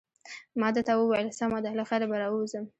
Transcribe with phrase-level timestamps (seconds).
[0.59, 2.65] ما ده ته وویل: سمه ده، له خیره به راووځم.